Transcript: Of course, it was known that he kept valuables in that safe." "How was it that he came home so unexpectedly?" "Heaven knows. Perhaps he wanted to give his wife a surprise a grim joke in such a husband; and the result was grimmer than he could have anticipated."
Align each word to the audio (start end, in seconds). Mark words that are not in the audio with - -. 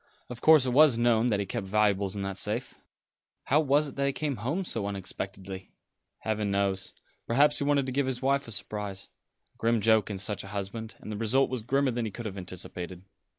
Of 0.31 0.41
course, 0.41 0.65
it 0.65 0.71
was 0.71 0.97
known 0.97 1.27
that 1.27 1.39
he 1.39 1.45
kept 1.45 1.67
valuables 1.67 2.15
in 2.15 2.23
that 2.23 2.35
safe." 2.39 2.73
"How 3.43 3.59
was 3.59 3.87
it 3.89 3.95
that 3.97 4.07
he 4.07 4.11
came 4.11 4.37
home 4.37 4.65
so 4.65 4.87
unexpectedly?" 4.87 5.69
"Heaven 6.21 6.49
knows. 6.49 6.91
Perhaps 7.27 7.59
he 7.59 7.65
wanted 7.65 7.85
to 7.85 7.91
give 7.91 8.07
his 8.07 8.19
wife 8.19 8.47
a 8.47 8.51
surprise 8.51 9.09
a 9.53 9.57
grim 9.57 9.79
joke 9.79 10.09
in 10.09 10.17
such 10.17 10.43
a 10.43 10.47
husband; 10.57 10.95
and 11.01 11.11
the 11.11 11.17
result 11.17 11.51
was 11.51 11.61
grimmer 11.61 11.91
than 11.91 12.05
he 12.05 12.09
could 12.11 12.25
have 12.25 12.35
anticipated." 12.39 13.03